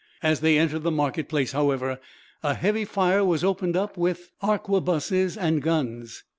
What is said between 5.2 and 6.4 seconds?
and guns.